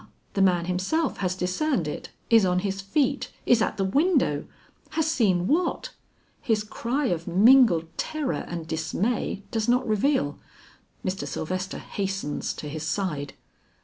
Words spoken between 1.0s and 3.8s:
has discerned it, is on his feet, is at